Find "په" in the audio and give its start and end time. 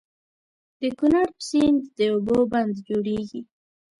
1.35-1.41